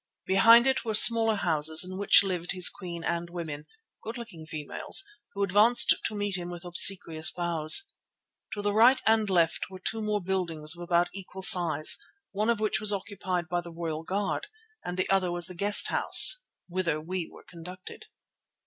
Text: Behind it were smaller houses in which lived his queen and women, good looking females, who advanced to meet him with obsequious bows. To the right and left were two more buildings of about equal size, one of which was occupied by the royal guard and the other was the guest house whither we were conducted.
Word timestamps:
Behind 0.25 0.65
it 0.65 0.83
were 0.83 0.95
smaller 0.95 1.35
houses 1.35 1.85
in 1.87 1.95
which 1.95 2.23
lived 2.23 2.53
his 2.53 2.69
queen 2.69 3.03
and 3.03 3.29
women, 3.29 3.67
good 4.01 4.17
looking 4.17 4.47
females, 4.47 5.03
who 5.33 5.43
advanced 5.43 5.93
to 6.05 6.15
meet 6.15 6.35
him 6.37 6.49
with 6.49 6.65
obsequious 6.65 7.29
bows. 7.29 7.93
To 8.53 8.63
the 8.63 8.73
right 8.73 8.99
and 9.05 9.29
left 9.29 9.69
were 9.69 9.77
two 9.79 10.01
more 10.01 10.19
buildings 10.19 10.75
of 10.75 10.81
about 10.81 11.09
equal 11.13 11.43
size, 11.43 11.97
one 12.31 12.49
of 12.49 12.59
which 12.59 12.79
was 12.79 12.91
occupied 12.91 13.47
by 13.47 13.61
the 13.61 13.71
royal 13.71 14.01
guard 14.01 14.47
and 14.83 14.97
the 14.97 15.07
other 15.11 15.31
was 15.31 15.45
the 15.45 15.53
guest 15.53 15.89
house 15.89 16.41
whither 16.67 16.99
we 16.99 17.29
were 17.29 17.43
conducted. 17.47 18.07